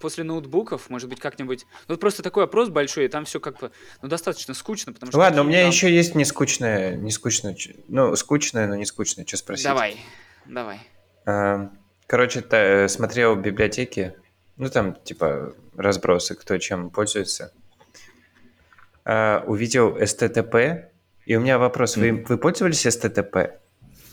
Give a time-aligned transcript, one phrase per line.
[0.00, 1.66] после ноутбуков, может быть, как-нибудь...
[1.88, 3.70] Ну, вот просто такой опрос большой, и там все как бы,
[4.02, 5.70] ну, достаточно скучно, потому что Ладно, у меня там...
[5.70, 7.56] еще есть не скучное, не скучное,
[7.88, 9.64] ну, скучное, но не скучное, что спросить.
[9.64, 9.96] Давай,
[10.46, 10.80] давай.
[11.24, 11.70] А,
[12.06, 14.14] Короче, та- э, смотрел в библиотеке,
[14.56, 17.52] ну, там, типа, разбросы, кто чем пользуется.
[19.04, 20.84] А, Увидел STTP,
[21.26, 22.24] и у меня вопрос, вы, Мгм.
[22.28, 23.52] вы пользовались STTP?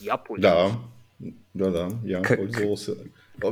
[0.01, 0.41] Я пользуюсь.
[0.43, 0.71] Да,
[1.53, 2.95] да, да, я Как- пользовался.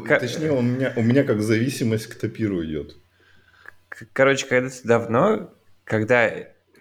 [0.06, 2.96] Как- Точнее, у меня, у меня как зависимость к топиру идет.
[4.14, 5.54] Короче, когда-то давно,
[5.84, 6.32] когда,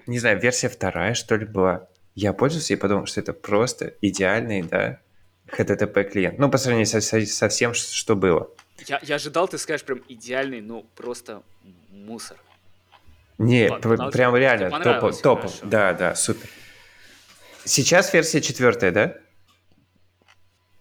[0.07, 4.63] не знаю, версия вторая, что ли, была, я пользовался и подумал, что это просто идеальный,
[4.63, 5.01] да,
[5.49, 6.39] HTTP клиент.
[6.39, 8.51] Ну, по сравнению со, со- со всем, что было.
[8.87, 11.43] Я, я ожидал, ты скажешь прям идеальный, ну, просто
[11.91, 12.37] мусор.
[13.39, 15.49] Не, Ладно, пр- прям реально топом, топом.
[15.49, 15.67] Хорошо.
[15.67, 16.49] Да, да, супер.
[17.65, 19.17] Сейчас версия четвертая, да?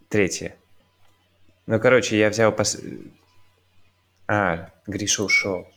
[0.10, 0.56] Третья.
[1.68, 2.52] Ну, короче, я взял...
[2.52, 3.12] пос-
[4.28, 5.68] А, Гриша ушел.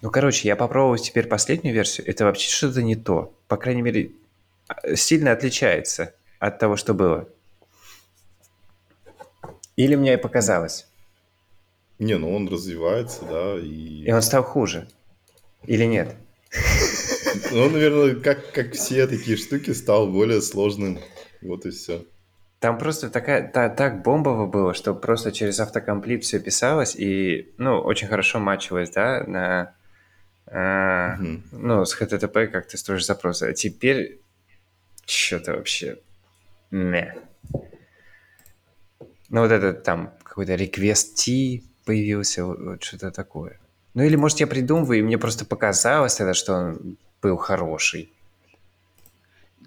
[0.00, 2.08] Ну, короче, я попробовал теперь последнюю версию.
[2.08, 3.32] Это вообще что-то не то.
[3.46, 4.10] По крайней мере,
[4.66, 7.28] а, сильно отличается от того, что было.
[9.76, 10.88] Или мне показалось.
[12.00, 14.02] Не, ну он развивается, да, и...
[14.02, 14.88] И он стал хуже.
[15.64, 16.16] Или нет?
[17.52, 20.98] Ну, наверное, как, как все такие штуки, стал более сложным.
[21.40, 22.04] Вот и все.
[22.62, 27.80] Там просто такая, та- так бомбово было, что просто через автокомплит все писалось и, ну,
[27.80, 29.74] очень хорошо матчилось, да, на,
[30.46, 31.42] э, Мгм.
[31.50, 33.48] ну, с HTTP, как ты строишь запросы.
[33.48, 34.20] А теперь
[35.06, 35.98] что-то вообще,
[36.70, 37.12] не.
[39.28, 43.58] Ну, вот этот там какой-то request T появился, вот, вот что-то такое.
[43.94, 48.12] Ну, или, может, я придумываю, и мне просто показалось тогда, что он был хороший.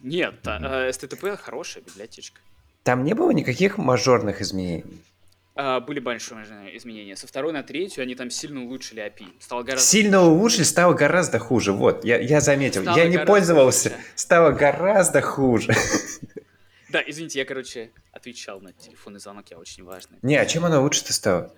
[0.02, 2.40] Нет, а, э, STTP хорошая библиотечка.
[2.86, 4.86] Там не было никаких мажорных изменений.
[5.56, 6.46] А, были большие
[6.78, 7.16] изменения.
[7.16, 9.26] Со второй на третью они там сильно улучшили API.
[9.40, 11.72] Стало гораздо Сильно улучшили, стало гораздо хуже.
[11.72, 12.84] Вот, я, я заметил.
[12.84, 14.02] Стало я не пользовался, хуже.
[14.14, 15.74] стало гораздо хуже.
[16.90, 20.18] Да, извините, я, короче, отвечал на телефонный звонок, я очень важный.
[20.22, 21.54] Не, а чем оно лучше-то стало?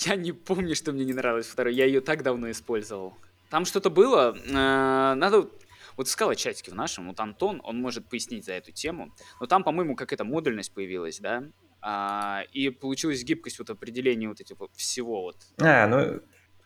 [0.00, 1.74] Я не помню, что мне не нравилось второй.
[1.74, 3.16] Я ее так давно использовал.
[3.48, 4.36] Там что-то было.
[4.36, 5.48] э, Надо...
[5.96, 7.08] Вот искала чатики в нашем.
[7.08, 9.14] Вот Антон, он может пояснить за эту тему.
[9.40, 11.44] Но там, по-моему, какая-то модульность появилась, да?
[11.80, 15.36] А, и получилась гибкость вот определения вот этих вот всего вот.
[15.60, 16.20] А, ну...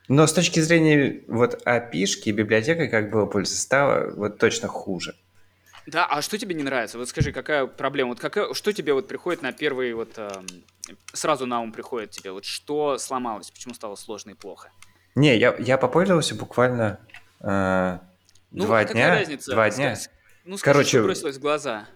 [0.09, 5.17] Но с точки зрения вот API-шки, библиотека, как было пользоваться, стало вот точно хуже.
[5.87, 6.99] Да, а что тебе не нравится?
[6.99, 8.11] Вот скажи, какая проблема?
[8.11, 10.47] Вот какая, что тебе вот приходит на первый вот эм,
[11.13, 12.33] сразу на ум приходит тебе?
[12.33, 13.51] Вот что сломалось?
[13.51, 14.71] Почему стало сложно и плохо?
[15.15, 17.01] Не, я, я попользовался буквально
[17.41, 17.99] э,
[18.51, 19.11] два а дня.
[19.11, 19.51] разница?
[19.53, 19.97] Два дня.
[20.45, 21.87] Ну, скажи, Короче, что бросилось в глаза.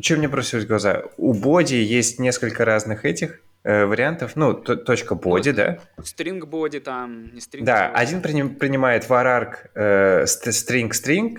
[0.00, 1.02] Что мне бросилось в глаза?
[1.16, 4.32] У боди есть несколько разных этих э, вариантов.
[4.36, 5.78] Ну, точка боди, да?
[5.98, 7.92] String body там, не string Да, body.
[7.94, 11.38] один приним- принимает vararg э, ст- string string,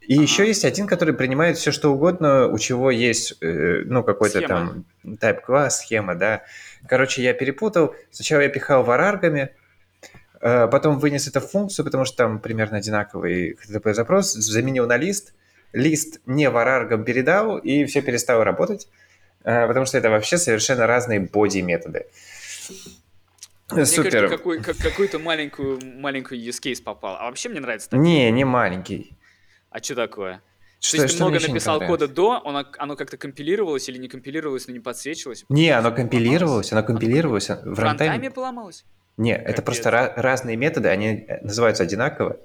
[0.00, 0.22] и Ага.
[0.22, 4.84] еще есть один, который принимает все что угодно, у чего есть, э, ну, какой-то Схема.
[5.04, 6.42] там type класс, схема, да.
[6.88, 7.94] Короче, я перепутал.
[8.10, 9.50] Сначала я пихал вараргами,
[10.68, 15.34] потом вынес это в функцию, потому что там примерно одинаковый HTTP запрос, заменил на лист,
[15.72, 18.88] лист не вараргом передал, и все перестало работать,
[19.44, 22.06] э, потому что это вообще совершенно разные боди методы.
[23.70, 24.10] Мне Супер.
[24.10, 27.16] кажется, какой, как, какую-то маленькую, маленькую use case попал.
[27.18, 27.98] А вообще мне нравится так.
[27.98, 29.16] Не, не маленький.
[29.70, 30.40] А что такое?
[30.78, 33.88] Что, То есть ты что много еще не написал кода до, оно, оно как-то компилировалось
[33.88, 35.44] или не компилировалось, но не подсвечивалось?
[35.48, 36.02] Не, оно Поломалось?
[36.02, 38.30] компилировалось, оно компилировалось в В рантайме рантайме.
[39.16, 39.64] Не, это Капец.
[39.64, 42.38] просто ра- разные методы, они э, называются одинаково.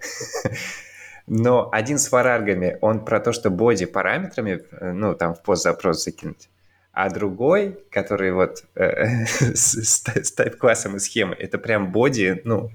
[1.28, 5.64] Но один с вараргами, он про то, что боди параметрами, э, ну, там в пост
[5.64, 6.50] запрос закинуть.
[6.94, 12.72] А другой, который вот э, с, с тайп-классом и схемой, это прям боди, ну,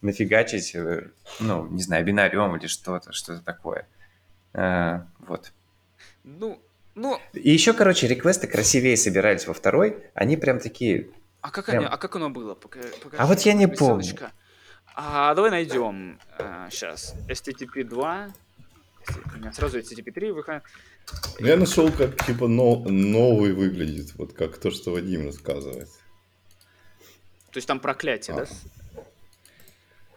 [0.00, 1.08] нафигачить, э,
[1.40, 3.86] ну, не знаю, бинарем или что-то, что-то такое.
[4.54, 5.52] Э, вот.
[6.24, 6.60] Ну,
[6.94, 11.08] ну, И еще, короче, реквесты красивее собирались во второй, они прям такие
[11.42, 12.54] а как, Прям- они, а как оно было?
[12.54, 14.02] Пока- покажи, А вот я не помню.
[14.04, 14.32] ссылочка.
[14.94, 16.18] А, давай найдем
[16.70, 17.14] сейчас.
[17.28, 18.28] HTTP 2.
[19.34, 20.62] У меня сразу HTTP 3 выходит.
[21.38, 25.88] Ну, Я нашел, как типа но- новый выглядит, вот как то, что Вадим рассказывает.
[27.50, 28.42] То есть там проклятие, да?
[28.42, 29.02] А.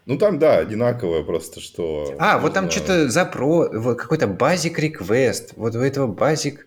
[0.06, 2.14] Ну там, да, одинаковое просто, что...
[2.20, 3.96] А, вот там что-то запро...
[3.96, 5.54] какой-то basic request.
[5.56, 6.60] Вот у этого basic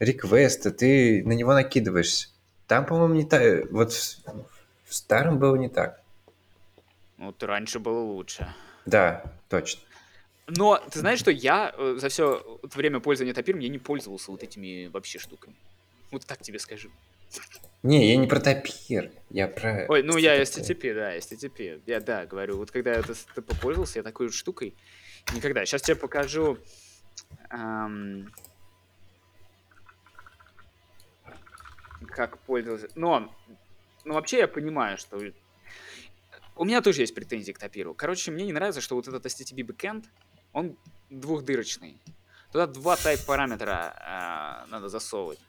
[0.00, 2.28] request ты на него накидываешься.
[2.66, 3.70] Там, по-моему, не так.
[3.70, 4.24] Вот в,
[4.84, 6.00] в старом было не так.
[7.18, 8.52] Вот раньше было лучше.
[8.86, 9.80] Да, точно.
[10.46, 14.42] Но ты знаешь, что я э, за все время пользования топиром я не пользовался вот
[14.42, 15.56] этими вообще штуками.
[16.10, 16.90] Вот так тебе скажу.
[17.82, 19.86] Не, я не про топир, я про...
[19.88, 20.74] Ой, ну я STTP.
[20.82, 21.82] STTP, да, STTP.
[21.86, 24.74] Я, да, говорю, вот когда я это STTP пользовался, я такой вот штукой
[25.34, 25.64] никогда.
[25.64, 26.58] Сейчас тебе покажу...
[27.50, 28.30] ам,
[32.06, 32.88] как пользовался.
[32.94, 33.34] Но,
[34.04, 35.18] ну вообще я понимаю, что...
[36.56, 37.94] У меня тоже есть претензии к топиру.
[37.94, 40.04] Короче, мне не нравится, что вот этот HTTP backend,
[40.52, 40.76] он
[41.10, 42.00] двухдырочный.
[42.52, 45.40] Туда два type параметра а, надо засовывать.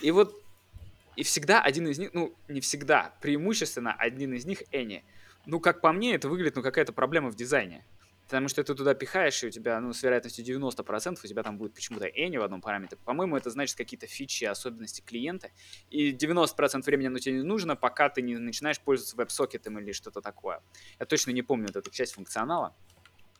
[0.00, 0.34] И вот
[1.16, 5.02] и всегда один из них, ну, не всегда, преимущественно один из них any.
[5.46, 7.84] Ну, как по мне, это выглядит, ну, какая-то проблема в дизайне.
[8.26, 11.58] Потому что ты туда пихаешь, и у тебя, ну, с вероятностью 90% у тебя там
[11.58, 12.98] будет почему-то any в одном параметре.
[13.04, 15.50] По-моему, это значит какие-то фичи, особенности клиента.
[15.90, 20.20] И 90% времени оно тебе не нужно, пока ты не начинаешь пользоваться веб-сокетом или что-то
[20.20, 20.60] такое.
[20.98, 22.74] Я точно не помню вот эту часть функционала.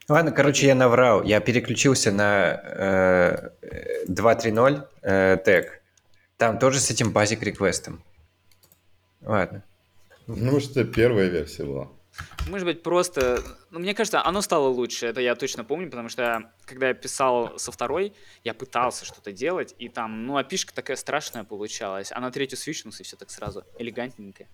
[0.08, 1.24] Ладно, короче, я наврал.
[1.24, 3.50] Я переключился на э,
[4.08, 5.82] 2.3.0 э, тег.
[6.36, 8.04] Там тоже с этим базик реквестом.
[9.22, 9.64] Ладно.
[10.28, 11.88] Ну, может, это первая версия была.
[12.48, 13.42] Может быть, просто...
[13.70, 17.58] Ну, мне кажется, оно стало лучше, это я точно помню, потому что, когда я писал
[17.58, 18.12] со второй,
[18.44, 23.02] я пытался что-то делать, и там, ну, опишка такая страшная получалась, а на третью свичнулся,
[23.02, 24.46] и все так сразу элегантненько.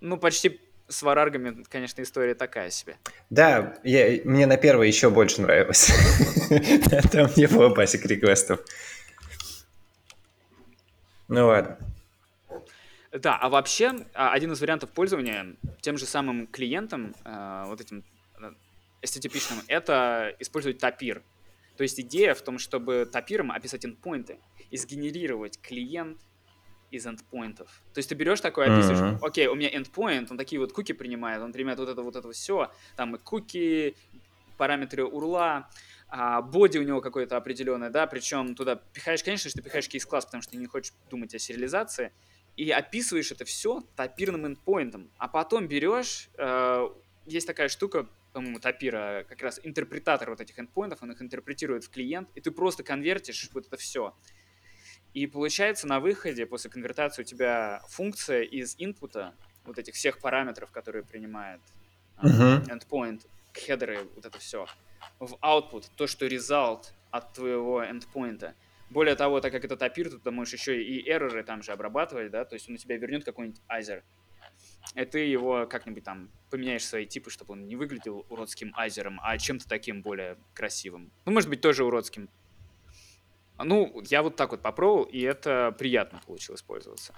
[0.00, 2.96] Ну, почти с вараргами, конечно, история такая себе.
[3.30, 5.92] Да, я, мне на первой еще больше нравилось.
[7.12, 8.60] Там не было базик реквестов.
[11.28, 11.78] Ну ладно.
[13.12, 18.04] Да, а вообще, а, один из вариантов пользования тем же самым клиентом, э, вот этим
[18.38, 18.52] э,
[19.02, 21.24] HTTP-шным, это использовать топир.
[21.76, 24.38] То есть идея в том, чтобы топиром описать эндпоинты
[24.70, 26.20] и сгенерировать клиент
[26.90, 27.82] из эндпоинтов.
[27.94, 29.24] То есть ты берешь такой, описываешь, Мгм.
[29.24, 32.30] окей, у меня эндпоинт, он такие вот куки принимает, он принимает вот это, вот это
[32.32, 33.96] все, там и куки,
[34.56, 35.70] параметры урла,
[36.08, 40.26] а, боди у него какое-то определенное, да, причем туда пихаешь, конечно же, ты пихаешь кейс-класс,
[40.26, 42.12] потому что ты не хочешь думать о сериализации,
[42.56, 46.88] и описываешь это все топирным эндпоинтом, а потом берешь, э,
[47.26, 51.90] есть такая штука, по-моему, топира, как раз интерпретатор вот этих эндпоинтов, он их интерпретирует в
[51.90, 54.14] клиент, и ты просто конвертишь вот это все.
[55.12, 60.70] И получается на выходе после конвертации у тебя функция из инпута, вот этих всех параметров,
[60.70, 61.60] которые принимает
[62.16, 62.64] а, Мгм.
[62.70, 64.66] endpoint, хедеры, вот это все,
[65.18, 68.54] в output, то, что result от твоего endpoint.
[68.90, 72.30] Более того, так как это топир, то ты можешь еще и эрроры там же обрабатывать,
[72.30, 74.02] да, то есть он у тебя вернет какой-нибудь айзер.
[74.96, 79.38] И ты его как-нибудь там поменяешь свои типы, чтобы он не выглядел уродским айзером, а
[79.38, 81.12] чем-то таким более красивым.
[81.24, 82.28] Ну, может быть, тоже уродским.
[83.62, 87.14] Ну, я вот так вот попробовал, и это приятно получилось пользоваться.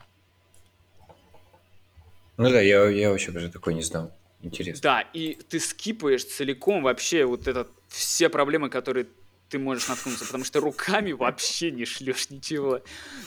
[2.37, 4.13] Ну да, я, я вообще даже такой не знал.
[4.43, 4.83] Интересно.
[4.83, 9.07] Да, и ты скипаешь целиком вообще вот это все проблемы, которые
[9.53, 12.81] ты можешь наткнуться, потому что руками вообще не шлешь ничего.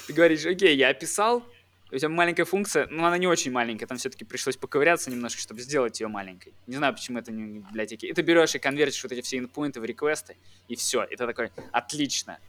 [0.08, 1.44] Ты говоришь, окей, я описал,
[1.92, 5.62] у тебя маленькая функция, но она не очень маленькая, там все-таки пришлось поковыряться немножко, чтобы
[5.62, 6.56] сделать ее маленькой.
[6.66, 8.08] Не знаю, почему это не в библиотеке.
[8.08, 10.36] И ты берешь и конвертишь вот эти все инпоинты в реквесты,
[10.68, 11.04] и все.
[11.04, 12.40] И ты такой, отлично.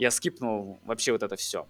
[0.00, 1.68] Я скипнул вообще вот это все.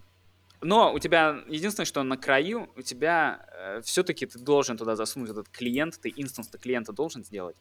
[0.63, 5.29] Но у тебя единственное, что на краю у тебя э, все-таки ты должен туда засунуть
[5.29, 7.57] этот клиент, ты инстанс клиента должен сделать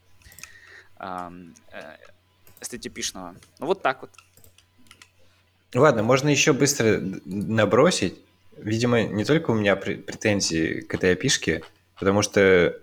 [0.95, 1.97] ам, э,
[2.63, 3.35] STTP-шного.
[3.59, 4.11] Ну вот так вот.
[5.75, 8.19] Ладно, можно еще быстро набросить.
[8.57, 11.63] Видимо, не только у меня пре- претензии к этой опишке,
[11.99, 12.79] потому что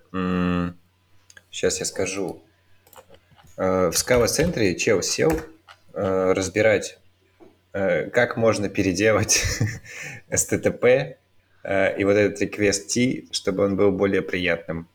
[1.51, 2.43] сейчас я скажу.
[3.57, 5.33] Э, В Scala-центре чел сел
[5.95, 6.99] э, разбирать,
[7.73, 9.45] э, как можно переделать
[10.31, 11.15] STTP
[11.63, 14.89] э, и вот этот request T, чтобы он был более приятным.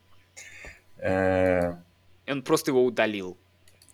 [1.02, 3.36] И он просто его удалил.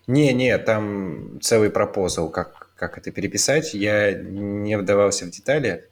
[0.07, 3.75] Не-не, там целый пропозал, как, как это переписать.
[3.75, 5.89] Я не вдавался в детали.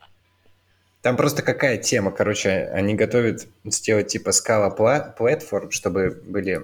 [1.02, 6.62] Там просто какая тема, короче, они готовят сделать типа пла- платформ, чтобы были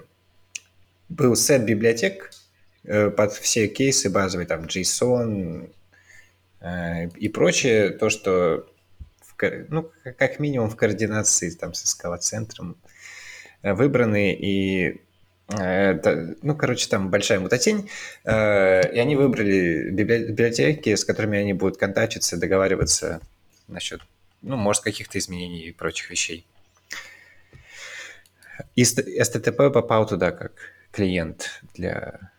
[1.09, 2.31] был сет библиотек
[2.85, 5.71] э, под все кейсы базовые, там JSON
[6.61, 8.67] э, и прочее, то, что
[9.21, 9.37] в
[9.69, 12.77] ну, как минимум в координации там со Scala-центром
[13.63, 15.01] э, выбраны и
[15.49, 17.89] э, та- ну, короче, там большая мутатень,
[18.25, 23.21] э, и они выбрали библи- библиотеки, с которыми они будут контактиться, договариваться
[23.69, 24.01] насчет,
[24.43, 26.47] ну, может, каких-то изменений и прочих вещей.
[28.75, 30.53] И STTP попал туда как
[30.91, 32.33] клиент для,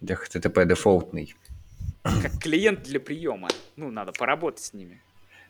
[0.00, 1.34] для HTTP дефолтный.
[2.02, 3.48] Как клиент для приема.
[3.76, 5.02] Ну, надо поработать с ними.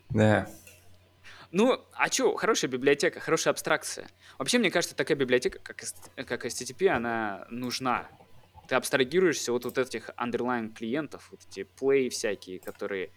[0.09, 0.47] Да.
[1.51, 4.07] Ну, а что, хорошая библиотека, хорошая абстракция.
[4.37, 5.81] Вообще, мне кажется, такая библиотека, как,
[6.27, 8.07] как HTTP, она нужна.
[8.67, 13.11] Ты абстрагируешься от вот этих underlying клиентов, вот эти play всякие, которые...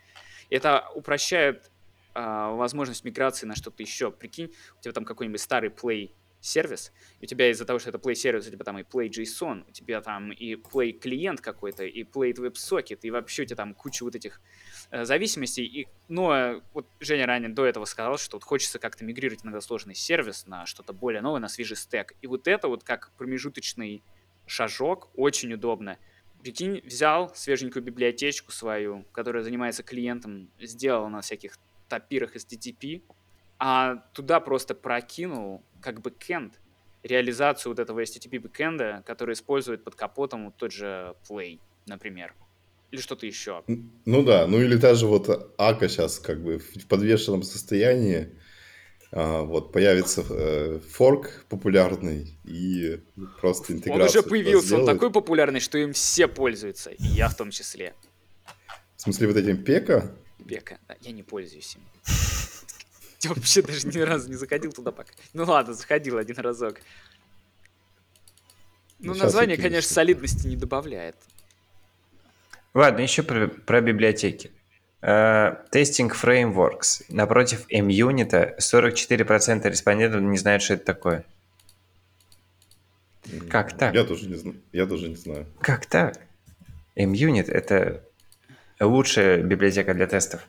[0.49, 1.71] Это упрощает
[2.15, 4.11] а, возможность миграции на что-то еще.
[4.11, 6.13] Прикинь, у тебя там какой-нибудь старый Play
[6.43, 9.09] сервис, и у тебя из-за того, что это Play сервис, у тебя там и Play
[9.09, 13.57] JSON, у тебя там и Play клиент какой-то, и Play WebSocket, и вообще у тебя
[13.57, 14.41] там куча вот этих
[14.91, 15.65] э, зависимостей.
[15.65, 19.61] И, но э, вот Женя ранее до этого сказал, что вот хочется как-то мигрировать иногда
[19.61, 22.15] сложный сервис на что-то более новое, на свежий стек.
[22.21, 24.03] И вот это вот как промежуточный
[24.47, 25.97] шажок очень удобно.
[26.43, 31.57] Прикинь, взял свеженькую библиотечку свою, которая занимается клиентом, сделал на всяких
[31.89, 33.03] топирах из DTP,
[33.65, 36.59] а туда просто прокинул как бэкэнд
[37.05, 42.35] реализацию вот этого HTTP бэкэнда, который использует под капотом вот тот же Play, например.
[42.91, 43.63] Или что-то еще.
[43.69, 48.37] Ну да, ну или даже вот Ака сейчас как бы в подвешенном состоянии,
[49.13, 53.01] а, вот появится э, форк популярный и
[53.41, 54.03] просто интеграция.
[54.03, 57.95] Он уже появился, он такой популярный, что им все пользуются, и я в том числе.
[58.97, 60.17] В смысле вот этим Пека?
[60.49, 61.83] Пека, да, я не пользуюсь им.
[63.23, 65.13] Я вообще даже ни разу не заходил туда пока.
[65.33, 66.81] Ну ладно, заходил один разок.
[68.99, 71.17] Ну, название, конечно, солидности не добавляет.
[72.75, 74.51] Ладно, еще про, про библиотеки.
[75.01, 77.05] Тестинг uh, Frameworks.
[77.09, 81.25] Напротив MUnit 44% респондентов не знают, что это такое.
[83.49, 83.95] Как так?
[83.95, 84.61] Я тоже не.
[84.73, 85.47] Я тоже не знаю.
[85.61, 86.19] Как так?
[86.97, 88.05] MUnit— это
[88.81, 90.47] лучшая библиотека для тестов.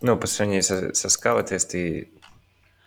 [0.00, 2.10] Ну, по сравнению со, со Scala тест и...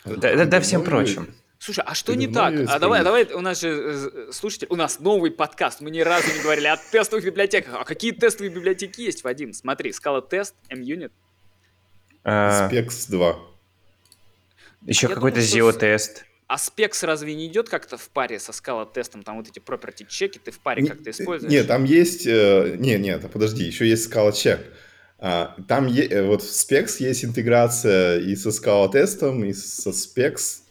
[0.05, 1.33] Да, да, да всем прочим.
[1.59, 2.53] Слушай, а что не так?
[2.67, 6.27] А давай, давай, у нас же, э, слушайте, у нас новый подкаст, мы ни разу
[6.33, 7.75] не говорили о тестовых библиотеках.
[7.79, 9.53] А какие тестовые библиотеки есть, Вадим?
[9.53, 11.11] Смотри, Scala тест, MUnit.
[12.25, 13.37] Specs 2.
[14.87, 16.25] Еще какой-то Zio тест.
[16.47, 19.23] А Specs разве не идет как-то в паре со Scala тестом?
[19.23, 21.51] Там вот эти property чеки ты в паре как-то используешь?
[21.51, 22.27] Нет, там есть...
[22.27, 24.59] Э, нет, нет, подожди, еще есть Scala check.
[25.25, 30.63] А, там е- вот в Specs есть интеграция и со Scala тестом, и со Specs.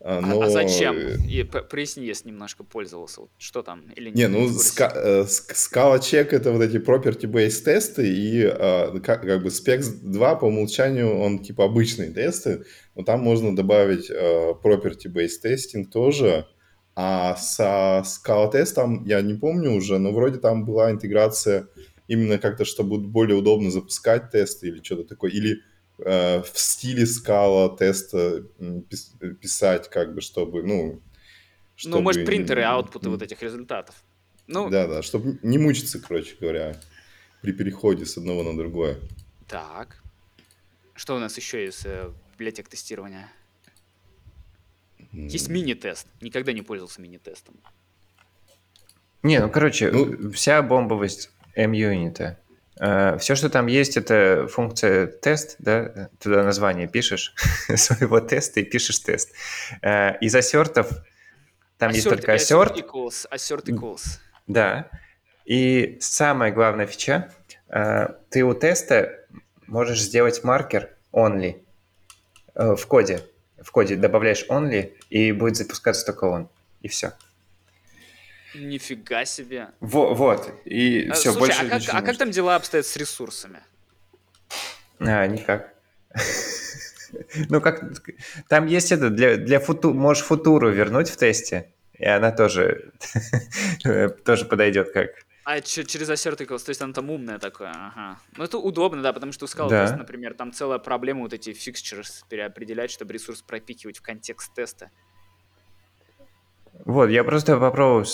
[0.00, 0.42] А, но...
[0.42, 0.94] А, а зачем?
[1.26, 3.22] И поясни, если немножко пользовался.
[3.22, 3.80] Вот что там?
[3.96, 9.22] Или не, ну, ска- э, Scala Check это вот эти property-based тесты, и э, как,
[9.22, 14.52] как бы Specs 2 по умолчанию он типа обычные тесты, но там можно добавить э,
[14.62, 16.46] property-based testing тоже.
[16.94, 21.68] А со Scala тестом я не помню уже, но вроде там была интеграция
[22.08, 25.62] именно как-то, чтобы более удобно запускать тесты или что-то такое, или
[25.98, 28.44] э, в стиле скала теста
[29.40, 31.00] писать, как бы, чтобы, ну...
[31.76, 31.96] Чтобы...
[31.96, 33.94] Ну, может, принтеры, аутпуты вот этих результатов.
[34.46, 34.70] Ну...
[34.70, 36.80] Да-да, чтобы не мучиться, короче говоря,
[37.42, 38.98] при переходе с одного на другое.
[39.48, 40.02] Так.
[40.94, 43.28] Что у нас еще из э, библиотек тестирования?
[45.12, 46.06] Есть мини-тест.
[46.20, 47.54] Никогда не пользовался мини-тестом.
[49.22, 51.30] Не, ну, короче, ну, вся бомбовость
[52.80, 57.32] Uh, все, что там есть, это функция тест, да, туда название пишешь
[57.76, 59.32] своего теста и пишешь тест.
[59.80, 60.90] Uh, из ассертов
[61.78, 62.76] там assert, есть только assert.
[62.76, 64.18] Equals, assert equals.
[64.48, 64.90] Да.
[65.44, 67.32] И самая главная фича,
[67.68, 69.20] uh, ты у теста
[69.68, 71.62] можешь сделать маркер only
[72.54, 73.20] в коде.
[73.62, 76.48] В коде добавляешь only, и будет запускаться только он.
[76.82, 77.12] И все.
[78.54, 79.70] Нифига себе.
[79.80, 80.52] Во, вот.
[80.64, 83.60] И а, все, слушай, больше а как, а как там дела обстоят с ресурсами?
[84.98, 85.74] А, никак.
[87.48, 87.80] Ну, как...
[88.48, 89.94] Там есть это, для, для футу...
[89.94, 92.92] Можешь футуру вернуть в тесте, и она тоже,
[94.24, 95.10] тоже подойдет как...
[95.44, 98.18] А через asserticals, то есть она там умная такое, ага.
[98.36, 99.84] Ну, это удобно, да, потому что у Scala да.
[99.84, 104.90] тест, например, там целая проблема вот эти fixtures переопределять, чтобы ресурс пропикивать в контекст теста.
[106.86, 108.06] Вот, я просто попробовал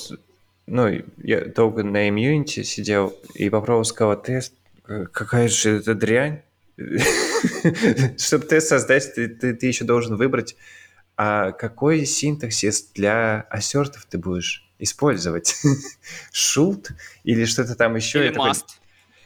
[0.71, 4.55] ну, я долго на имьюнити сидел и попробовал сказал тест.
[5.13, 6.43] Какая же это дрянь.
[8.19, 10.57] Чтобы тест создать, ты, ты, ты еще должен выбрать,
[11.17, 15.57] а какой синтаксис для ассертов ты будешь использовать?
[16.33, 16.93] Шут
[17.25, 18.27] или что-то там еще?
[18.27, 18.39] Или.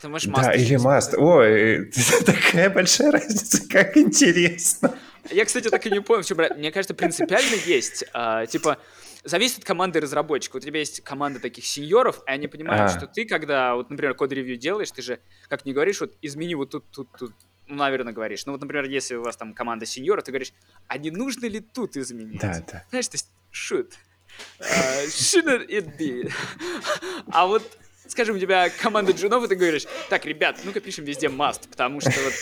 [0.01, 1.15] Ты можешь да, или must.
[1.17, 1.93] Ой,
[2.27, 4.95] такая большая разница, как интересно.
[5.31, 8.05] Я, кстати, так и не понял, что, мне кажется, принципиально есть.
[8.13, 8.79] А, типа,
[9.25, 10.57] зависит от команды разработчика.
[10.57, 12.97] У тебя есть команда таких сеньоров, и они понимают, а.
[12.97, 16.71] что ты, когда, вот, например, код-ревью делаешь, ты же, как не говоришь, вот измени вот
[16.71, 17.33] тут, тут, тут.
[17.67, 18.45] Ну, наверное, говоришь.
[18.45, 20.53] Ну, вот, например, если у вас там команда сеньоров, ты говоришь,
[20.87, 22.41] а не нужно ли тут изменить?
[22.41, 22.85] Да, да.
[22.91, 23.93] Знаешь, то есть, should.
[24.59, 26.31] Uh, shouldn't it be?
[27.29, 27.63] а вот
[28.07, 32.01] скажем, у тебя команда джунов, и ты говоришь, так, ребят, ну-ка пишем везде must, потому
[32.01, 32.35] что вот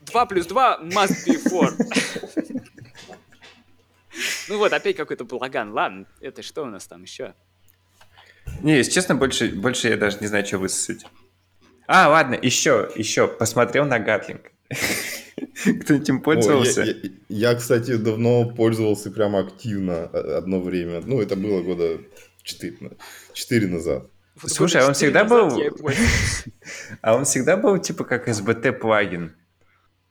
[0.00, 2.47] 2 плюс 2 must be 4.
[4.48, 5.72] Ну вот, опять какой-то балаган.
[5.72, 7.34] Ладно, это что у нас там еще?
[8.62, 11.04] Не, если честно, больше, больше я даже не знаю, что высосать.
[11.86, 13.28] А, ладно, еще, еще.
[13.28, 14.52] Посмотрел на Гатлинг.
[15.82, 16.82] Кто-нибудь им пользовался?
[16.82, 21.00] О, я, я, я, кстати, давно пользовался прямо активно одно время.
[21.04, 21.98] Ну, это было года
[22.42, 22.92] 4,
[23.32, 24.10] 4 назад.
[24.40, 25.50] Вот Слушай, а он всегда был...
[27.02, 29.34] А он всегда был типа как SBT плагин?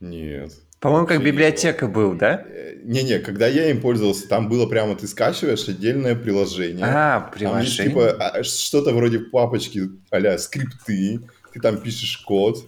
[0.00, 0.52] Нет.
[0.80, 2.44] По-моему, как библиотека был, да?
[2.48, 6.84] Э, не-не, когда я им пользовался, там было прямо, ты скачиваешь отдельное приложение.
[6.84, 7.94] А, приложение.
[7.94, 11.20] Там типа, что-то вроде папочки а скрипты,
[11.52, 12.64] ты там пишешь код,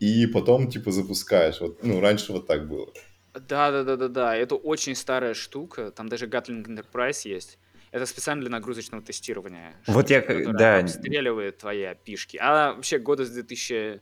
[0.00, 1.60] и потом, типа, запускаешь.
[1.60, 2.88] Вот, ну, раньше вот так было.
[3.34, 7.58] Да-да-да-да-да, это очень старая штука, там даже Gatling Enterprise есть.
[7.92, 9.74] Это специально для нагрузочного тестирования.
[9.86, 10.78] Вот я, да.
[10.78, 12.38] обстреливает твои опишки.
[12.40, 14.00] А вообще года с 2000...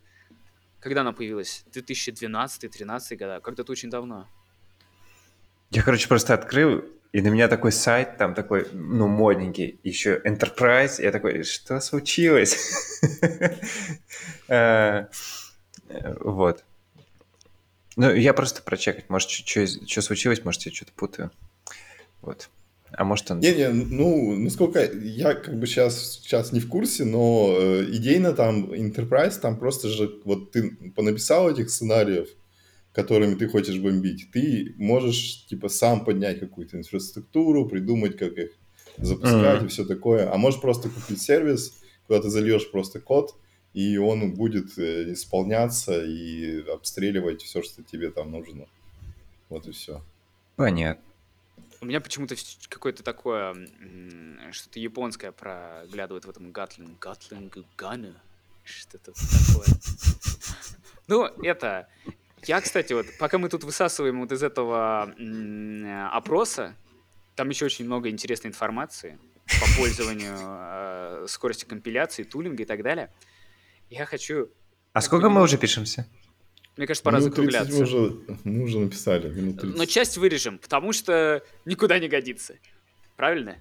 [0.80, 1.64] Когда она появилась?
[1.72, 4.26] 2012-2013 года, когда-то очень давно.
[5.70, 11.02] Я, короче, просто открыл, и на меня такой сайт, там такой, ну, модненький, еще Enterprise.
[11.02, 12.56] Я такой, что случилось?
[14.48, 15.06] Э,
[16.20, 16.64] вот.
[17.96, 19.08] Ну, я просто прочекать.
[19.10, 21.30] Может, что случилось, может, я что-то путаю.
[22.20, 22.48] Вот.
[22.92, 23.40] А может он...
[23.40, 28.72] Не-не, ну, насколько я как бы сейчас, сейчас не в курсе, но э, идейно там
[28.72, 32.28] Enterprise, там просто же, вот ты понаписал этих сценариев,
[32.92, 38.50] которыми ты хочешь бомбить, ты можешь, типа, сам поднять какую-то инфраструктуру, придумать, как их
[38.98, 39.66] запускать mm-hmm.
[39.66, 40.32] и все такое.
[40.32, 43.36] А можешь просто купить сервис, куда ты зальешь просто код,
[43.72, 48.66] и он будет э, исполняться и обстреливать все, что тебе там нужно.
[49.48, 50.02] Вот и все.
[50.56, 51.09] Понятно.
[51.80, 52.34] У меня почему-то
[52.68, 53.54] какое-то такое,
[54.52, 56.98] что-то японское проглядывает в этом Гатлинг.
[56.98, 58.20] Гатлинг Гана.
[58.64, 59.66] Что-то такое.
[61.08, 61.88] Ну, это...
[62.44, 65.14] Я, кстати, вот, пока мы тут высасываем вот из этого
[66.12, 66.74] опроса,
[67.34, 73.12] там еще очень много интересной информации по пользованию э, скорости компиляции, тулинга и так далее.
[73.90, 74.50] Я хочу...
[74.92, 76.06] А сколько мы уже пишемся?
[76.80, 77.74] Мне кажется, пора минут закругляться.
[77.74, 79.76] Мы уже, мы уже написали, минут 30.
[79.76, 82.54] Но часть вырежем, потому что никуда не годится.
[83.16, 83.58] Правильно?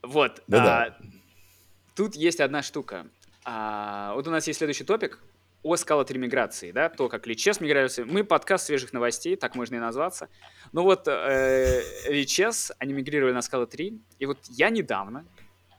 [0.00, 0.40] Вот.
[0.46, 0.96] Да-да.
[0.96, 1.02] А,
[1.96, 3.08] тут есть одна штука.
[3.44, 5.18] А, вот у нас есть следующий топик
[5.64, 8.04] о скала 3 миграции, да, то, как Личес мигрировался.
[8.04, 10.28] Мы подкаст свежих новостей, так можно и назваться.
[10.70, 15.26] Ну вот, э, Личес, они мигрировали на скала 3, и вот я недавно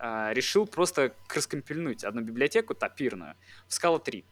[0.01, 3.35] э, решил просто раскомпильнуть одну библиотеку топирную
[3.69, 4.25] в скала 3.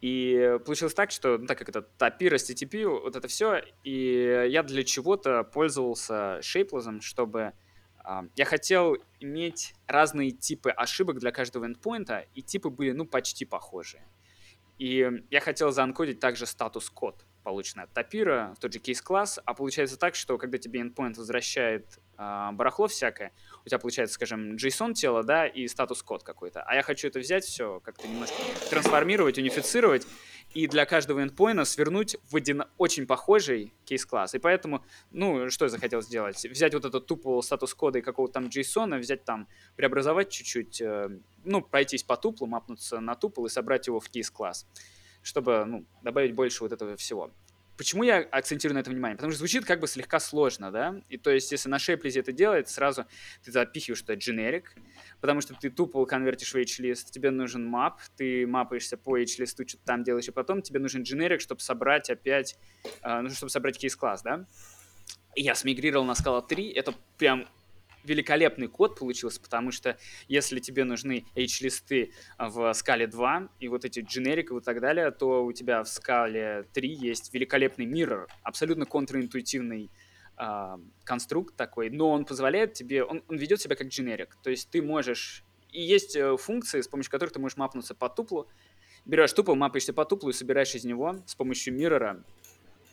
[0.00, 4.62] И получилось так, что, ну, так как это топир, HTTP, вот это все, и я
[4.62, 7.52] для чего-то пользовался Shapeless, чтобы...
[8.04, 13.44] Uh, я хотел иметь разные типы ошибок для каждого эндпоинта, и типы были, ну, почти
[13.44, 14.06] похожие.
[14.78, 20.14] И я хотел заанкодить также статус-код, полученный от топира, тот же кейс-класс, а получается так,
[20.14, 23.32] что когда тебе endpoint возвращает э, барахло всякое,
[23.66, 26.62] у тебя получается, скажем, JSON-тело, да, и статус-код какой-то.
[26.62, 28.36] А я хочу это взять все, как-то немножко
[28.70, 30.06] трансформировать, унифицировать,
[30.54, 34.36] и для каждого endpoint свернуть в один очень похожий кейс-класс.
[34.36, 36.44] И поэтому, ну, что я захотел сделать?
[36.44, 41.60] Взять вот этот тупо статус-кода и какого-то там JSON, взять там, преобразовать чуть-чуть, э, ну,
[41.60, 44.68] пройтись по туплу, мапнуться на тупл и собрать его в кейс-класс,
[45.22, 47.32] чтобы, ну, добавить больше вот этого всего.
[47.76, 49.16] Почему я акцентирую на этом внимание?
[49.16, 51.00] Потому что звучит как бы слегка сложно, да?
[51.08, 53.06] И то есть, если на шейплизе это делает, сразу
[53.44, 54.64] ты запихиваешь что generic,
[55.20, 59.84] потому что ты тупо конвертишь в H-лист, тебе нужен map, ты мапаешься по H-листу, что-то
[59.84, 62.58] там делаешь, и потом тебе нужен generic, чтобы собрать опять,
[63.02, 64.46] э, ну, чтобы собрать кейс-класс, да?
[65.34, 67.46] И я смигрировал на Scala 3, это прям
[68.06, 74.00] великолепный код получился, потому что если тебе нужны H-листы в скале 2 и вот эти
[74.00, 79.90] дженерики и так далее, то у тебя в скале 3 есть великолепный mirror, абсолютно контринтуитивный
[80.38, 84.70] э, конструкт такой, но он позволяет тебе, он, он ведет себя как дженерик, то есть
[84.70, 88.48] ты можешь, и есть э, функции, с помощью которых ты можешь мапнуться по туплу,
[89.04, 92.24] берешь тупл, мапаешься по туплу и собираешь из него с помощью миррора,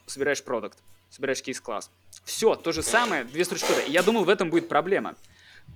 [0.06, 0.80] собираешь продукт
[1.14, 1.92] собираешь кейс-класс.
[2.24, 3.82] Все, то же самое, две строчки кода.
[3.82, 5.16] И я думал, в этом будет проблема.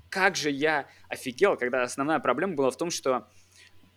[0.09, 3.27] Как же я офигел, когда основная проблема была в том, что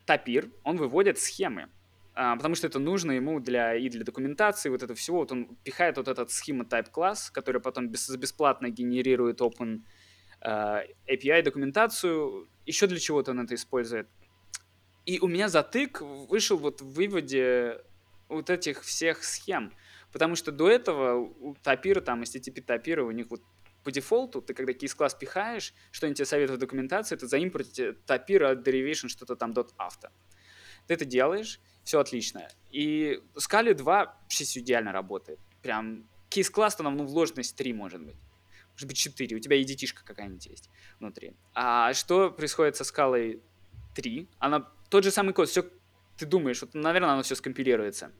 [0.04, 1.70] Тапир, он выводит схемы.
[2.14, 5.20] А, потому что это нужно ему для, и для документации, вот это всего.
[5.20, 9.80] Вот он пихает вот этот схема type класс, который потом без, бесплатно генерирует open
[10.44, 12.48] uh, API документацию.
[12.66, 14.08] Еще для чего-то он это использует.
[15.06, 17.80] И у меня затык вышел вот в выводе
[18.28, 19.72] вот этих всех схем.
[20.12, 23.42] Потому что до этого у топира, там, HTTP топира, у них вот
[23.84, 28.66] по дефолту, ты когда кейс-класс пихаешь, что-нибудь тебе советует в документации, это заимпортить топира от
[28.66, 30.08] derivation что-то там .авто.
[30.86, 32.48] Ты это делаешь, все отлично.
[32.70, 35.38] И Scala 2 вообще все идеально работает.
[35.62, 38.16] Прям кейс-класс, то нам ну, вложенность 3 может быть.
[38.72, 41.34] Может быть 4, у тебя и детишка какая-нибудь есть внутри.
[41.54, 43.42] А что происходит со скалой
[43.94, 44.28] 3?
[44.38, 45.64] Она тот же самый код, все
[46.16, 48.12] ты думаешь, вот, наверное, оно все скомпилируется.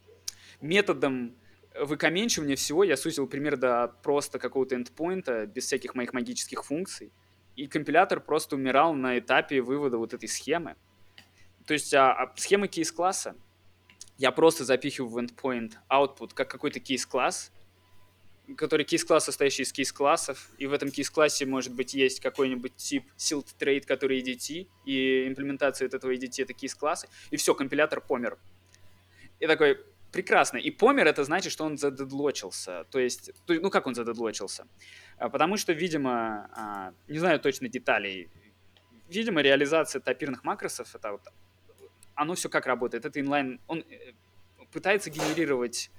[0.62, 1.36] методом
[1.74, 7.12] выкоменчивания всего я сузил пример до просто какого-то эндпоинта, без всяких моих магических функций.
[7.56, 10.76] И компилятор просто умирал на этапе вывода вот этой схемы.
[11.66, 13.36] То есть а, а схема кейс-класса
[14.18, 17.52] я просто запихиваю в endpoint output как какой-то кейс-класс,
[18.56, 23.46] который кейс-класс, состоящий из кейс-классов, и в этом кейс-классе, может быть, есть какой-нибудь тип sealed
[23.58, 28.38] trait, который EDT, и имплементация этого EDT— это кейс-классы, и все, компилятор помер.
[29.38, 29.78] И такой,
[30.12, 30.58] прекрасно.
[30.58, 32.84] И помер это значит, что он задедлочился.
[32.90, 34.66] То есть, ну как он задедлочился?
[35.18, 38.28] А, потому что, видимо, а, не знаю точно деталей,
[39.08, 41.22] видимо, реализация топирных макросов, это вот,
[42.14, 43.04] оно все как работает.
[43.04, 44.12] Это инлайн, он э,
[44.72, 45.90] пытается генерировать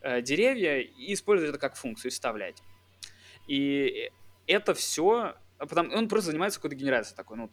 [0.00, 2.62] э, деревья и использует это как функцию, вставлять.
[3.46, 4.10] И
[4.46, 7.50] это все, а потому, он просто занимается какой-то генерацией такой, ну,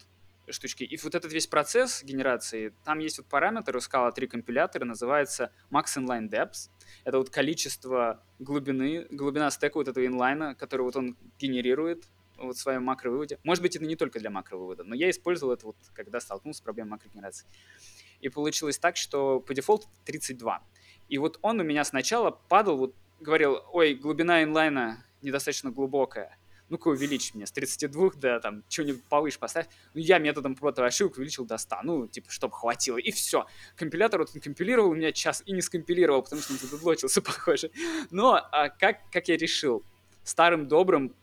[0.49, 0.84] штучки.
[0.84, 5.51] И вот этот весь процесс генерации, там есть вот параметр у Scala 3 компилятора, называется
[5.71, 6.69] max inline depth.
[7.03, 12.05] Это вот количество глубины, глубина стека вот этого инлайна, который вот он генерирует
[12.38, 13.39] вот в своем макровыводе.
[13.43, 16.62] Может быть, это не только для макровывода, но я использовал это вот, когда столкнулся с
[16.62, 17.47] проблемой макрогенерации.
[18.19, 20.63] И получилось так, что по дефолту 32.
[21.10, 26.38] И вот он у меня сначала падал, вот говорил, ой, глубина инлайна недостаточно глубокая
[26.69, 29.67] ну-ка увеличь мне с 32 до там что-нибудь повыше поставь.
[29.93, 33.45] Ну, я методом прото ошибок увеличил до 100, ну, типа, чтобы хватило, и все.
[33.75, 37.71] Компилятор вот он компилировал у меня час и не скомпилировал, потому что он задедлочился, похоже.
[38.12, 39.84] Но а как, как я решил?
[40.23, 41.15] Старым добрым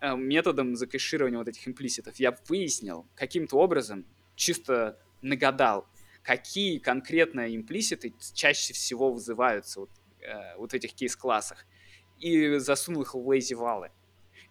[0.00, 5.86] э, методом закэширования вот этих имплиситов я выяснил каким-то образом, чисто нагадал,
[6.22, 11.64] какие конкретно имплиситы чаще всего вызываются вот, э, вот в этих кейс-классах,
[12.18, 13.92] и засунул их в lazy валы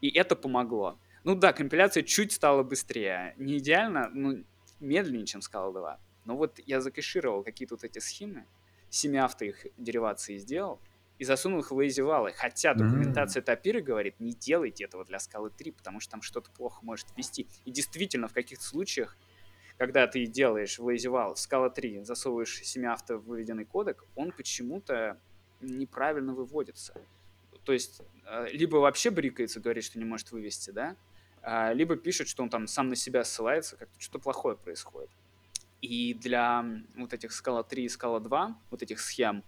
[0.01, 0.99] и это помогло.
[1.23, 3.33] Ну да, компиляция чуть стала быстрее.
[3.37, 4.43] Не идеально, ну,
[4.79, 5.99] медленнее, чем Scala 2.
[6.25, 8.45] Но вот я закэшировал какие-то вот эти схемы,
[8.89, 10.79] семиавто их деривации сделал,
[11.19, 15.71] и засунул их в lazy Хотя документация Тапиры говорит, не делайте этого для скалы 3,
[15.71, 17.47] потому что там что-то плохо может вести.
[17.65, 19.17] И действительно, в каких-то случаях,
[19.77, 25.19] когда ты делаешь в lazy в скала 3, засовываешь семиавто в выведенный кодек, он почему-то
[25.61, 26.93] неправильно выводится.
[27.67, 30.95] То есть э, либо вообще брикается, говорит, что не может вывести, да,
[31.41, 35.09] а, либо пишет, что он там сам на себя ссылается, как-то что-то плохое происходит.
[35.81, 36.63] И для
[36.95, 39.43] вот этих скала 3 и скала 2, вот этих схем,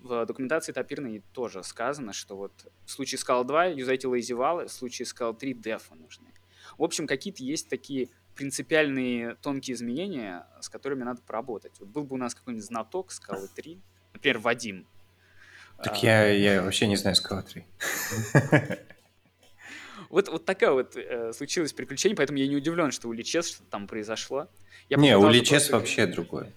[0.00, 2.52] в документации топирной тоже сказано, что вот
[2.84, 6.28] в случае скала 2 юзайте лейзивалы, в случае скала 3 дефа нужны.
[6.76, 11.72] В общем, какие-то есть такие принципиальные тонкие изменения, с которыми надо поработать.
[11.80, 13.80] Вот был бы у нас какой-нибудь знаток скалы 3,
[14.12, 14.86] например, Вадим,
[15.82, 17.64] так я, я вообще не знаю 3.
[20.08, 23.62] Вот, вот такая вот э, случилось приключение, поэтому я не удивлен, что у Личес что
[23.70, 24.48] там произошло.
[24.88, 26.52] Я не, у Личес вообще другое.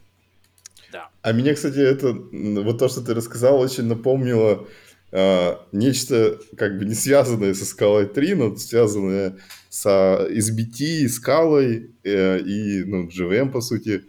[0.92, 1.10] Да.
[1.22, 4.68] А мне, кстати, это вот то, что ты рассказал, очень напомнило
[5.12, 9.38] э, нечто как бы не связанное со скалой 3, но связанное
[9.70, 14.06] с SBT, скалой э, и ну, GVM, по сути,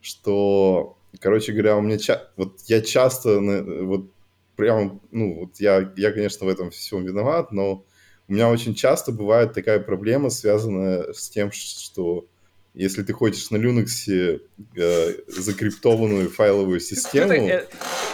[0.00, 4.10] что, короче говоря, у меня ча- вот я часто вот
[4.58, 7.86] прям, ну, вот я, я, конечно, в этом всем виноват, но
[8.26, 12.26] у меня очень часто бывает такая проблема, связанная с тем, что
[12.74, 14.40] если ты хочешь на Linux
[14.76, 17.32] э, закриптованную файловую систему...
[17.32, 17.66] Это, э,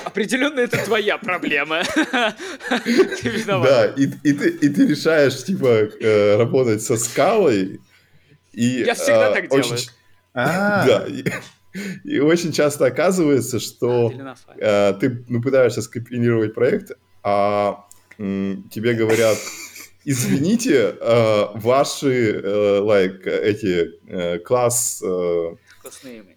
[0.05, 1.83] определенно это твоя проблема.
[3.47, 7.81] Да, и, и, ты, и ты решаешь, типа, э, работать со скалой.
[8.53, 9.79] И, Я всегда э, так делаю.
[10.35, 10.87] А.
[10.87, 11.07] Да,
[12.05, 14.13] и очень часто оказывается, что
[14.57, 17.87] э, ты ну, пытаешься скомпилировать проект, а
[18.19, 19.39] м, тебе говорят,
[20.05, 25.57] извините, э, ваши э, like, эти э, класс э,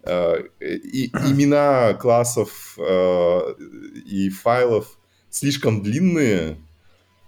[0.04, 3.54] э, и, имена классов э,
[4.06, 4.98] и файлов
[5.30, 6.56] слишком длинные,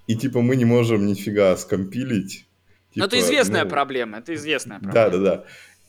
[0.07, 2.47] и типа мы не можем нифига скомпилить.
[2.93, 5.11] Типа, Но это известная ну, проблема, это известная проблема.
[5.11, 5.45] Да, да, да.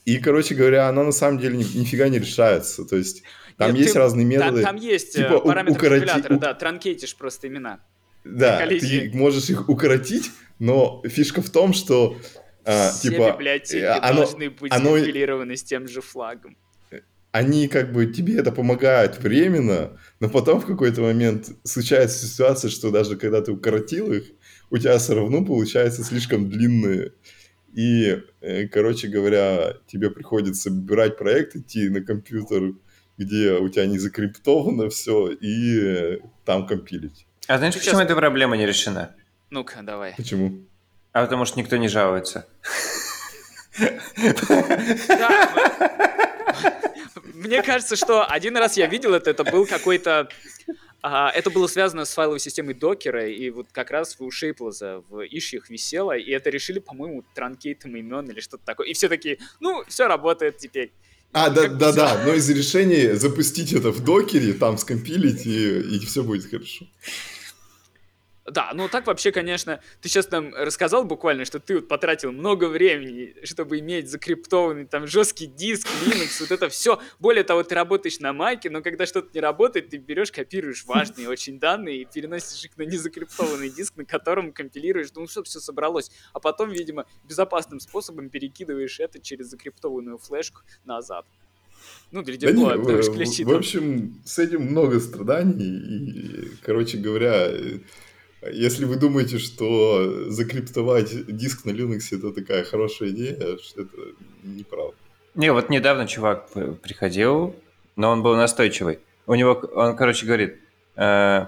[0.06, 2.86] И, короче говоря, она на самом деле ни, нифига не решается.
[2.86, 3.24] То есть
[3.58, 4.64] там Нет, есть ты, разные методы.
[4.64, 6.06] Там, там есть типа, параметры укороти...
[6.06, 7.80] компилятора, да, транкейтишь просто имена.
[8.24, 12.18] Да, ты можешь их укоротить, но фишка в том, что
[12.64, 14.96] а, Все типа, библиотеки э, оно, должны быть оно...
[14.96, 16.58] компилированы с тем же флагом.
[17.32, 22.92] Они как бы тебе это помогают временно, но потом в какой-то момент случается ситуация, что
[22.92, 24.26] даже когда ты укоротил их,
[24.70, 27.14] у тебя все равно получается слишком длинные
[27.74, 32.74] и, э, короче говоря, тебе приходится брать проект, идти на компьютер,
[33.18, 37.26] где у тебя не закриптовано все, и э, там компилить.
[37.48, 37.86] А знаешь, Сейчас...
[37.86, 39.16] почему эта проблема не решена?
[39.50, 40.14] Ну-ка, давай.
[40.16, 40.66] Почему?
[41.14, 42.48] А потому что никто не жалуется.
[47.34, 50.30] Мне кажется, что один раз я видел это, это был какой-то
[51.04, 55.26] А, это было связано с файловой системой докера, и вот как раз у Шейплаза в
[55.26, 58.88] ишьях висело, и это решили, по-моему, транкейтом имен или что-то такое.
[58.88, 60.92] И все такие, ну, все работает теперь.
[61.34, 62.02] А, да, Как да, всё.
[62.02, 66.86] да, но из решения запустить это в докере, там скомпилить, и, и все будет хорошо.
[68.46, 72.66] Да, ну так вообще, конечно, ты сейчас нам рассказал буквально, что ты вот потратил много
[72.66, 77.00] времени, чтобы иметь закриптованный там жесткий диск, Linux, вот это все.
[77.20, 81.30] Более того, ты работаешь на майке, но когда что-то не работает, ты берешь, копируешь важные
[81.30, 86.10] очень данные и переносишь их на незакриптованный диск, на котором компилируешь, ну, чтобы все собралось.
[86.34, 91.26] А потом, видимо, безопасным способом перекидываешь это через закриптованную флешку назад.
[92.12, 97.50] Ну, для Да не, дела, в, в- общем, с этим много страданий, и, короче говоря,
[98.50, 103.98] если вы думаете, что закриптовать диск на Linux это такая хорошая идея, что это
[104.44, 104.96] неправда.
[105.36, 106.50] Не, вот недавно чувак
[106.82, 107.56] приходил,
[107.96, 109.00] но он был настойчивый.
[109.28, 110.58] У него, он, короче, говорит,
[110.96, 111.46] э,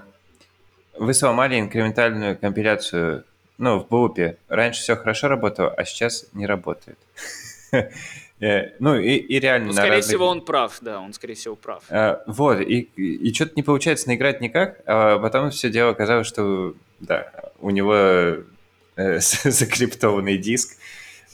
[0.98, 3.24] вы сломали инкрементальную компиляцию,
[3.58, 4.38] ну, в бупе.
[4.48, 6.98] Раньше все хорошо работало, а сейчас не работает.
[8.40, 11.54] Э, Ну, и, и реально Ну, скорее разных- всего, он прав, да, он, скорее всего,
[11.54, 11.84] прав.
[11.88, 16.74] Э, Вот, и, и, что-то не получается наиграть никак, а потом все дело оказалось, что
[17.00, 17.94] да, у него
[18.96, 20.76] э, закриптованный диск,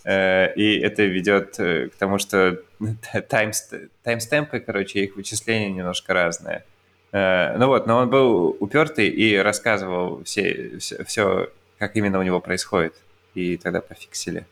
[0.05, 2.63] э, и это ведет э, к тому, что
[3.29, 6.65] таймст- таймстемпы, короче, их вычисления немножко разные.
[7.13, 12.39] Ну вот, но он был упертый и рассказывал все, все, все, как именно у него
[12.39, 12.95] происходит,
[13.35, 14.47] и тогда пофиксили.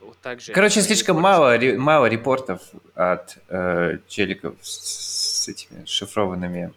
[0.00, 2.62] Вот так же Короче, слишком мало, ре- мало репортов
[2.94, 6.72] от э, челиков с, с этими шифрованными.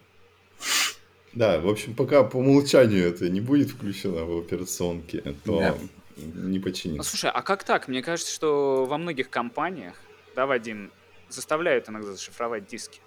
[1.35, 5.77] Да, в общем, пока по умолчанию это не будет включено в операционке, то Да.
[6.17, 7.09] не Ну, починится.
[7.09, 7.87] слушай, а как так?
[7.87, 9.95] Мне кажется, что во многих компаниях,
[10.35, 10.91] да, Вадим,
[11.29, 12.99] заставляют иногда зашифровать диски.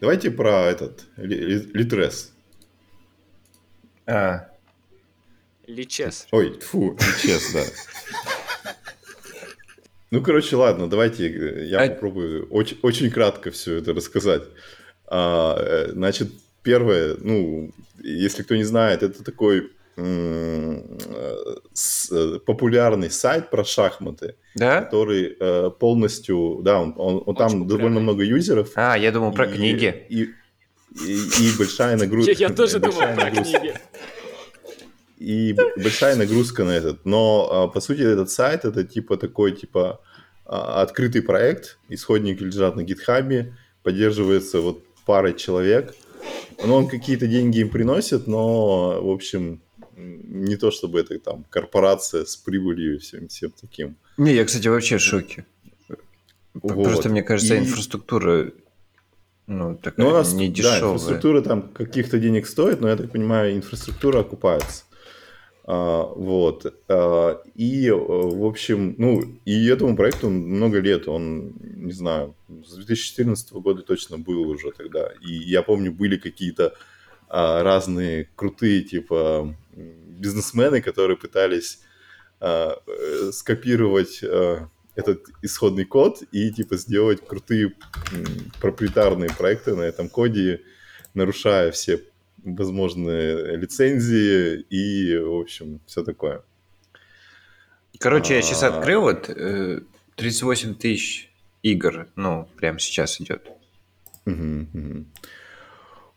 [0.00, 2.30] Давайте про этот ли- ли- Litres.
[4.06, 4.48] А,
[5.66, 6.26] Личес.
[6.32, 7.64] Ой, фу, Litres, да.
[10.10, 14.42] Ну, короче, ладно, давайте э, я А- попробую очень, очень кратко все это рассказать.
[15.06, 16.30] А, э, значит,
[16.62, 17.70] первое, ну,
[18.02, 20.80] если кто не знает, это такой э,
[22.10, 24.82] э, популярный сайт про шахматы, да?
[24.82, 28.00] который э, полностью, да, он, он- он там Очень довольно популярный.
[28.02, 28.70] много юзеров.
[28.76, 30.06] А, я думал про и- книги.
[30.08, 30.22] И,
[31.06, 32.32] и, и большая нагрузка.
[32.32, 33.74] Я, я тоже думал про книги.
[35.18, 37.04] и большая нагрузка на этот.
[37.04, 40.00] Но а, по сути этот сайт это типа такой типа
[40.46, 45.94] а, открытый проект, исходники лежат на гитхабе, поддерживается вот парой человек.
[46.64, 49.60] Но он какие-то деньги им приносит, но в общем
[49.96, 53.96] не то чтобы это там корпорация с прибылью и всем, всем таким.
[54.16, 55.44] Не, я, кстати, вообще в шоке.
[56.54, 56.84] Вот.
[56.84, 58.50] Просто, мне кажется, И- инфраструктура
[59.46, 60.78] ну, такая Ну, у нас, не да, дешевая.
[60.94, 64.84] инфраструктура там каких-то денег стоит, но я так понимаю, инфраструктура окупается.
[65.72, 66.66] А, вот.
[66.88, 71.06] А, и, э, в общем, ну, и этому проекту много лет.
[71.06, 75.12] Он, не знаю, с 2014 года точно был уже тогда.
[75.20, 76.74] И я помню, были какие-то
[77.28, 81.82] а, разные крутые, типа, бизнесмены, которые пытались
[82.40, 82.70] э,
[83.30, 84.24] скопировать
[84.96, 87.74] этот исходный код и, типа, сделать крутые
[88.60, 90.62] проприетарные проекты на этом коде,
[91.14, 92.00] нарушая все
[92.44, 96.42] возможные лицензии и, в общем, все такое.
[97.98, 98.68] Короче, я сейчас А.
[98.68, 99.80] открыл вот э,
[100.16, 101.30] 38 тысяч
[101.62, 103.50] игр, ну, прямо сейчас идет.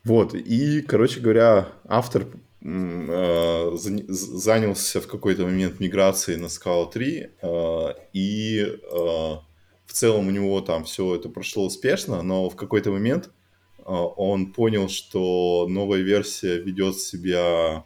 [0.04, 2.26] Вот, и, короче говоря, автор
[2.62, 10.30] э, занялся в какой-то момент миграцией на Scala 3, э, и э, в целом у
[10.30, 13.30] него там все это прошло успешно, но в какой-то момент э,
[13.84, 17.84] он понял, что новая версия ведет себя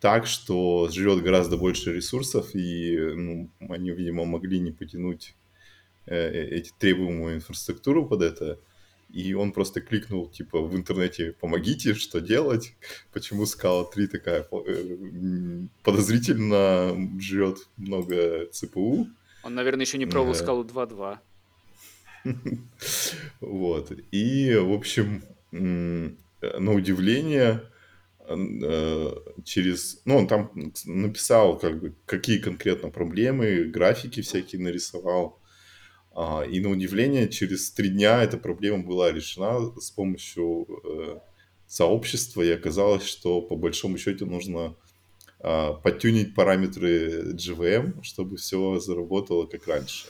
[0.00, 5.34] так, что жрет гораздо больше ресурсов, и ну, они, видимо, могли не потянуть
[6.06, 8.58] э, эти требуемую инфраструктуру под это.
[9.08, 12.74] И он просто кликнул, типа, в интернете «Помогите, что делать?»
[13.12, 19.08] Почему Scala 3 такая э, подозрительно жрет много ЦПУ.
[19.44, 21.18] Он, наверное, еще не пробовал скалу 2.2.
[23.40, 23.92] Вот.
[24.12, 27.62] И, в общем, на удивление,
[28.28, 29.12] э,
[29.44, 30.00] через...
[30.04, 30.50] Ну, он там
[30.84, 35.40] написал, как бы, какие конкретно проблемы, графики всякие нарисовал.
[36.14, 41.18] А, И на удивление, через три дня эта проблема была решена с помощью э,
[41.66, 44.76] сообщества, и оказалось, что по большому счету нужно
[45.40, 50.08] а, подтюнить параметры GVM, чтобы все заработало как раньше.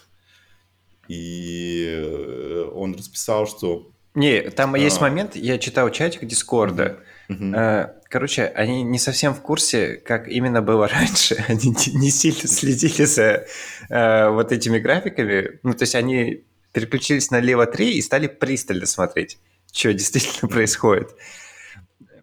[1.08, 4.78] И э, он расписал, что Не, там А.
[4.78, 6.98] есть момент, я читал чатик Дискорда.
[7.28, 11.44] Э, Короче, они не совсем в курсе, как именно было раньше.
[11.48, 13.46] Они не- сильно следили за
[13.90, 15.58] э, вот этими графиками.
[15.64, 19.38] Ну, то есть они переключились на лево 3 и стали пристально смотреть,
[19.72, 21.10] что действительно происходит.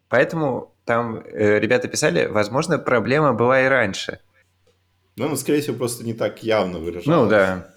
[0.09, 4.19] Поэтому там э, ребята писали, возможно, проблема была и раньше.
[5.15, 7.29] Ну, ну, скорее всего, просто не так явно Ну выражалось.
[7.29, 7.72] да.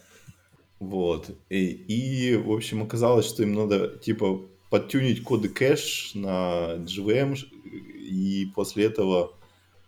[0.78, 1.30] Вот.
[1.48, 8.46] И, и, в общем, оказалось, что им надо, типа, подтюнить коды кэш на GVM, и
[8.54, 9.34] после этого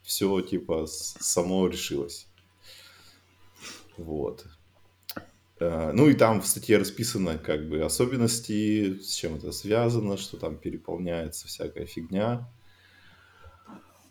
[0.03, 2.27] все, типа, само решилось.
[3.97, 4.47] Вот.
[5.61, 10.37] Э, Ну и там в статье расписано как бы особенности, с чем это связано, что
[10.37, 12.49] там переполняется всякая фигня.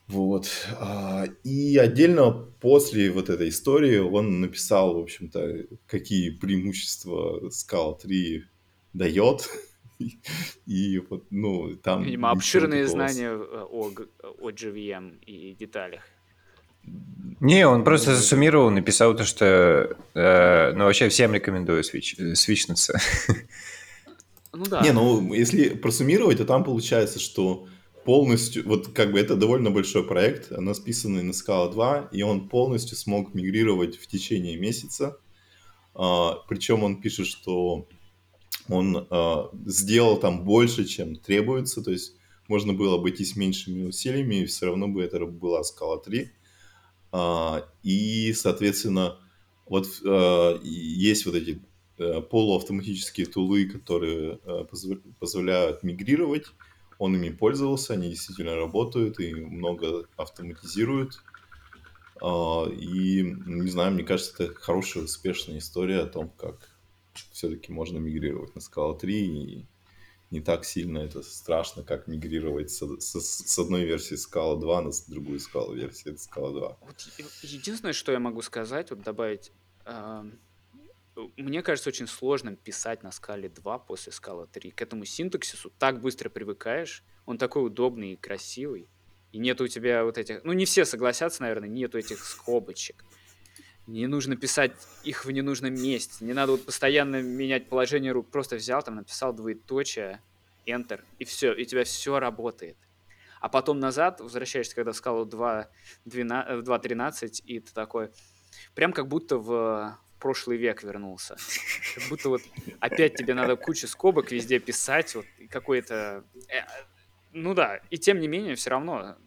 [0.08, 0.50] Вот.
[0.80, 8.46] А, И отдельно после вот этой истории он написал, в общем-то, какие преимущества Scala 3
[8.94, 9.50] дает.
[10.66, 12.04] И вот, ну, там...
[12.04, 13.92] Видимо, обширные такого знания о,
[14.40, 16.04] о GVM и деталях.
[17.40, 23.00] Не, он просто засуммировал, написал то, что э, ну вообще всем рекомендую свич, э, свичнуться.
[24.54, 24.82] Ну да.
[24.82, 27.68] Не, ну, если просуммировать, то там получается, что
[28.08, 32.48] полностью, вот как бы это довольно большой проект, она списанный на Scala 2, и он
[32.48, 35.18] полностью смог мигрировать в течение месяца.
[35.94, 37.86] А, причем он пишет, что
[38.70, 42.14] он а, сделал там больше, чем требуется, то есть
[42.48, 46.32] можно было обойтись меньшими усилиями, и все равно бы это была Scala 3.
[47.12, 49.20] А, и, соответственно,
[49.66, 51.62] вот а, есть вот эти
[51.98, 56.46] э, полуавтоматические тулы, которые э, позв- позволяют мигрировать.
[57.00, 61.22] Он ими пользовался, они действительно работают и много автоматизируют.
[62.22, 66.70] А, И, не знаю, мне кажется, это хорошая, успешная история о том, как
[67.32, 69.66] все-таки можно мигрировать на Scala 3, и
[70.32, 74.92] не так сильно это страшно, как мигрировать с, с- с одной версии Scala 2 на
[75.08, 76.78] другую Scala версию Scala 2.
[76.82, 77.08] Вот
[77.44, 79.52] единственное, что я могу сказать, вот добавить,
[79.86, 80.34] ам,
[81.38, 84.72] мне кажется очень сложным писать на скале 2 после скала 3.
[84.72, 88.88] К этому синтаксису так быстро привыкаешь, он такой удобный и красивый,
[89.32, 93.04] и нет у тебя вот этих, ну не все согласятся, наверное, нету этих скобочек.
[93.88, 98.58] Не нужно писать их в ненужном месте, не надо вот постоянно менять положение рук, просто
[98.58, 100.22] взял там, написал двоеточие,
[100.66, 102.78] Enter, и все, и у тебя все работает.
[103.40, 105.70] А потом назад возвращаешься, когда в скалу 2,
[106.06, 108.10] 12, э, 2.13, и ты такой,
[108.76, 111.36] прям как будто в прошлый век вернулся.
[111.96, 112.42] Как будто вот
[112.80, 116.24] опять тебе надо кучу скобок везде писать, вот какой-то...
[116.50, 116.62] э,
[117.34, 119.18] ну да, и тем не менее, все равно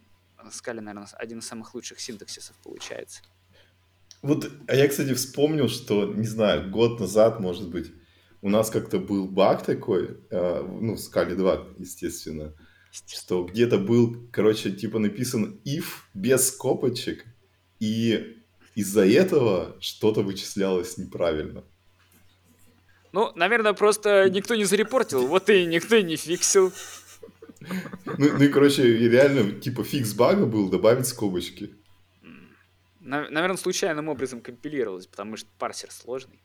[0.51, 3.23] Скали, наверное, один из самых лучших синтаксисов получается.
[4.23, 7.93] Вот, а я, кстати, вспомнил, что, не знаю, год назад, может быть,
[8.43, 12.55] у нас как-то был баг такой, э, ну, в Scala 2, естественно,
[12.91, 17.25] что где-то был, короче, типа написан if без скобочек,
[17.79, 18.40] и
[18.75, 21.65] из-за этого что-то вычислялось неправильно.
[23.13, 26.73] Ну, наверное, просто никто не зарепортил, вот и никто и не фиксил.
[27.61, 31.75] Ну, ну и, короче, реально, типа, фикс бага был добавить скобочки.
[33.01, 36.41] Наверное, случайным образом компилировалось, потому что парсер сложный.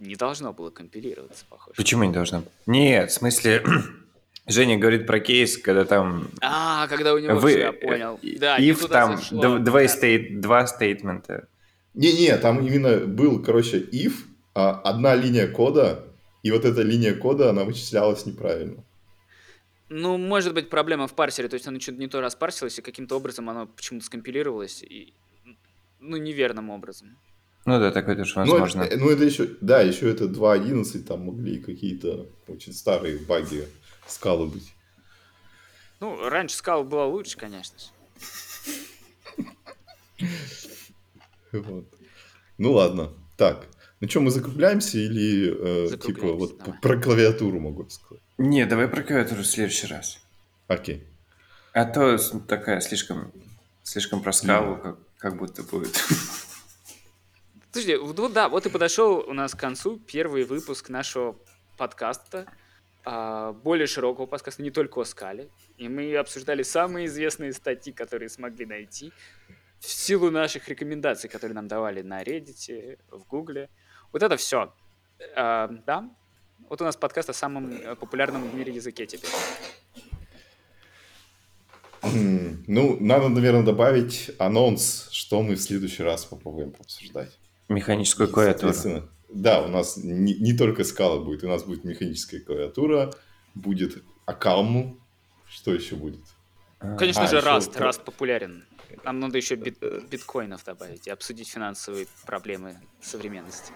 [0.00, 1.76] Не должно было компилироваться, похоже.
[1.76, 2.42] Почему не должно?
[2.66, 3.64] Нет, в смысле,
[4.46, 8.18] Женя говорит про кейс, когда там А, когда у него вы, всё, я понял.
[8.22, 9.88] э, Да, if там зашло, два, да.
[9.88, 11.48] стейт, два стейтмента.
[11.94, 14.14] Не-не, там именно был, короче, if,
[14.54, 16.04] а, одна линия кода,
[16.42, 18.82] и вот эта линия кода, она вычислялась неправильно.
[19.88, 23.16] Ну, может быть, проблема в парсере, то есть оно что-то не то распарсилось, и каким-то
[23.16, 25.12] образом оно почему-то скомпилировалось, и,
[26.00, 27.16] ну, неверным образом.
[27.66, 28.82] Ну да, такое тоже Ну, возможно.
[28.82, 33.68] это, ну, это еще, да, еще это 2.11, там могли какие-то очень старые баги
[34.06, 34.74] скалы быть.
[36.00, 37.86] Ну, раньше скала была лучше, конечно же.
[41.52, 41.84] Вот.
[42.58, 43.66] Ну ладно, так.
[44.00, 46.80] Ну что, мы закругляемся или э, типа вот давай.
[46.80, 48.22] про клавиатуру могу сказать?
[48.38, 50.18] Не, давай про клавиатуру в следующий раз.
[50.66, 51.06] Окей.
[51.72, 53.32] А то такая слишком,
[53.82, 56.02] слишком про скалу, как, как будто будет.
[57.70, 61.36] Подожди, вот да, вот и подошел у нас к концу первый выпуск нашего
[61.78, 62.46] подкаста,
[63.04, 65.48] более широкого подкаста, не только о скале.
[65.76, 69.12] И мы обсуждали самые известные статьи, которые смогли найти,
[69.80, 73.68] в силу наших рекомендаций, которые нам давали на Reddit, в Гугле.
[74.12, 74.72] Вот это все.
[75.36, 76.08] да?
[76.68, 79.30] Вот у нас подкаст о самом э, популярном в мире языке теперь.
[82.02, 87.38] Ну, надо, наверное, добавить анонс, что мы в следующий раз попробуем обсуждать.
[87.68, 88.72] Механическую клавиатуру.
[89.32, 93.12] Да, у нас не, не только скала будет, у нас будет механическая клавиатура,
[93.54, 94.98] будет Акалму.
[95.48, 96.20] Что еще будет?
[96.98, 97.76] Конечно А, же, Раст.
[97.76, 98.64] Раст популярен.
[99.04, 103.72] Нам надо еще биткоинов добавить и обсудить финансовые проблемы современности.